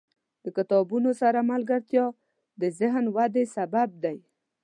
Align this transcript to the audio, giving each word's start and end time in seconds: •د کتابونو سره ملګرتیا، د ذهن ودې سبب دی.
•د 0.43 0.45
کتابونو 0.57 1.09
سره 1.21 1.39
ملګرتیا، 1.51 2.05
د 2.61 2.63
ذهن 2.79 3.05
ودې 3.15 3.43
سبب 3.55 3.89
دی. 4.03 4.17